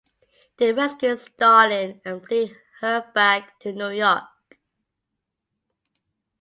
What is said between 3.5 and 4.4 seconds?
to New York.